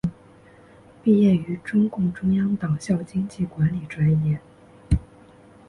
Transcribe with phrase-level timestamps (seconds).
[1.03, 4.39] 毕业于中共中央党校经济管理专业。